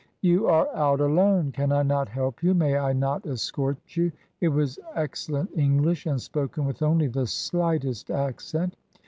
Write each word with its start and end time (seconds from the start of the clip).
"You 0.21 0.47
are 0.47 0.67
out 0.75 0.99
alone! 0.99 1.51
Can 1.51 1.71
I 1.71 1.83
not 1.83 2.09
help 2.09 2.41
you? 2.41 2.55
May 2.55 2.75
I 2.75 2.91
not 2.91 3.23
escort 3.27 3.77
you?" 3.95 4.11
It 4.41 4.47
was 4.47 4.79
excellent 4.95 5.51
English, 5.55 6.07
and 6.07 6.19
spoken 6.19 6.65
with 6.65 6.81
only 6.81 7.05
the 7.05 7.27
slightest 7.27 8.09
accent. 8.09 8.77